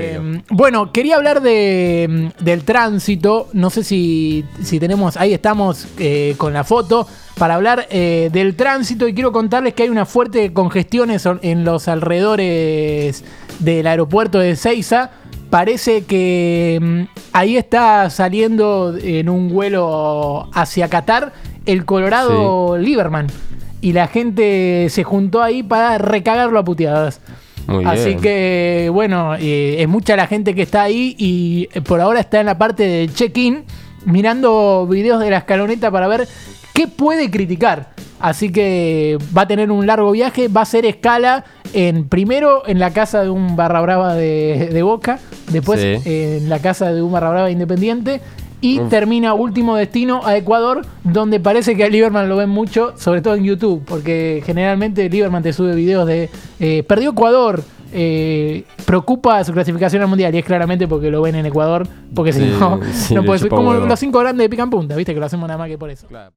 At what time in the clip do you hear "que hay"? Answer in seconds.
9.74-9.88